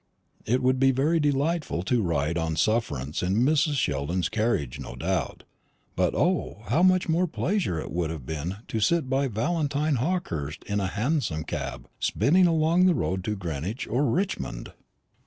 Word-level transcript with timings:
It 0.47 0.63
would 0.63 0.79
be 0.79 0.89
very 0.89 1.19
delightful 1.19 1.83
to 1.83 2.01
ride 2.01 2.35
on 2.35 2.55
sufferance 2.55 3.21
in 3.21 3.43
Mrs. 3.45 3.75
Sheldon's 3.75 4.29
carriage, 4.29 4.79
no 4.79 4.95
doubt; 4.95 5.43
but 5.95 6.15
O, 6.15 6.63
how 6.69 6.81
much 6.81 7.05
pleasanter 7.07 7.79
it 7.79 7.91
would 7.91 8.09
have 8.09 8.25
been 8.25 8.55
to 8.69 8.79
sit 8.79 9.11
by 9.11 9.27
Valentine 9.27 9.97
Hawkehurst 9.97 10.63
in 10.63 10.79
a 10.79 10.87
hansom 10.87 11.43
cab 11.43 11.87
spinning 11.99 12.47
along 12.47 12.87
the 12.87 12.95
road 12.95 13.23
to 13.25 13.35
Greenwich 13.35 13.85
or 13.87 14.03
Richmond! 14.05 14.73